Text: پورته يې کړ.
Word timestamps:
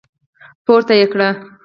پورته 0.65 0.93
يې 0.99 1.05
کړ. 1.11 1.21